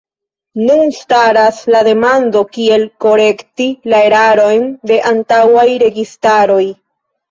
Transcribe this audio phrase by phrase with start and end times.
[0.69, 6.63] Nun staras la demando kiel korekti la erarojn de antaŭaj registaroj.